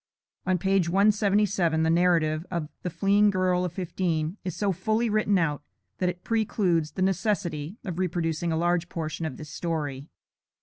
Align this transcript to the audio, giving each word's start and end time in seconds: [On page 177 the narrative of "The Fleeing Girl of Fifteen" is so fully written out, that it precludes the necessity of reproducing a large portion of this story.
[On 0.47 0.57
page 0.57 0.89
177 0.89 1.83
the 1.83 1.89
narrative 1.91 2.43
of 2.49 2.69
"The 2.81 2.89
Fleeing 2.89 3.29
Girl 3.29 3.63
of 3.63 3.71
Fifteen" 3.73 4.35
is 4.43 4.55
so 4.57 4.71
fully 4.71 5.11
written 5.11 5.37
out, 5.37 5.61
that 5.99 6.09
it 6.09 6.23
precludes 6.23 6.93
the 6.93 7.03
necessity 7.03 7.77
of 7.85 7.99
reproducing 7.99 8.51
a 8.51 8.57
large 8.57 8.89
portion 8.89 9.27
of 9.27 9.37
this 9.37 9.51
story. 9.51 10.07